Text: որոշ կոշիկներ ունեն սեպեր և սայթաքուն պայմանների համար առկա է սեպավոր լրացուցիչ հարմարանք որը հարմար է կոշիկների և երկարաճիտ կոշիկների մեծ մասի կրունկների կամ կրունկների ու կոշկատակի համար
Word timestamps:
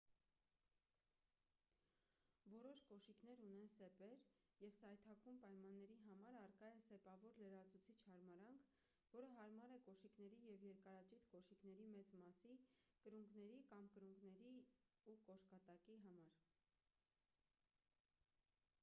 որոշ 2.51 2.79
կոշիկներ 2.91 3.41
ունեն 3.47 3.67
սեպեր 3.73 4.21
և 4.61 4.71
սայթաքուն 4.77 5.35
պայմանների 5.43 5.97
համար 6.05 6.37
առկա 6.39 6.71
է 6.77 6.79
սեպավոր 6.87 7.35
լրացուցիչ 7.41 7.97
հարմարանք 8.07 8.71
որը 9.17 9.29
հարմար 9.35 9.73
է 9.79 9.79
կոշիկների 9.89 10.39
և 10.47 10.65
երկարաճիտ 10.69 11.27
կոշիկների 11.35 11.87
մեծ 11.97 12.13
մասի 12.23 12.55
կրունկների 13.03 13.59
կամ 13.73 13.91
կրունկների 13.97 14.55
ու 15.13 15.19
կոշկատակի 15.29 15.99
համար 16.07 16.41